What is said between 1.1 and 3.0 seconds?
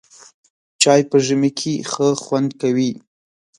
ژمي کې ښه خوند کوي.